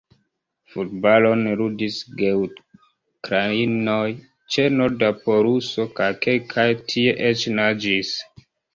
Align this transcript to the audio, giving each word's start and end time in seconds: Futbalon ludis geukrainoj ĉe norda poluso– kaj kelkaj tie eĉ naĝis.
Futbalon 0.75 1.43
ludis 1.59 1.97
geukrainoj 2.21 4.01
ĉe 4.57 4.67
norda 4.81 5.13
poluso– 5.29 5.89
kaj 6.01 6.13
kelkaj 6.27 6.69
tie 6.91 7.19
eĉ 7.33 7.49
naĝis. 7.63 8.21